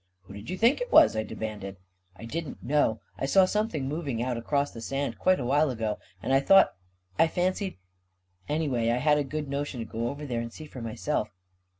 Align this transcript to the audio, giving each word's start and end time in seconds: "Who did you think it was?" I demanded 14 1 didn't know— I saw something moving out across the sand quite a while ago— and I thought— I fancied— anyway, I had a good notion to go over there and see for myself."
"Who 0.23 0.33
did 0.33 0.49
you 0.49 0.57
think 0.57 0.81
it 0.81 0.91
was?" 0.91 1.15
I 1.15 1.21
demanded 1.21 1.75
14 2.15 2.25
1 2.27 2.27
didn't 2.29 2.63
know— 2.63 3.01
I 3.19 3.27
saw 3.27 3.45
something 3.45 3.87
moving 3.87 4.23
out 4.23 4.35
across 4.35 4.71
the 4.71 4.81
sand 4.81 5.19
quite 5.19 5.39
a 5.39 5.45
while 5.45 5.69
ago— 5.69 5.99
and 6.23 6.33
I 6.33 6.39
thought— 6.39 6.73
I 7.19 7.27
fancied— 7.27 7.77
anyway, 8.49 8.89
I 8.89 8.97
had 8.97 9.19
a 9.19 9.23
good 9.23 9.47
notion 9.47 9.79
to 9.79 9.85
go 9.85 10.09
over 10.09 10.25
there 10.25 10.41
and 10.41 10.51
see 10.51 10.65
for 10.65 10.81
myself." 10.81 11.29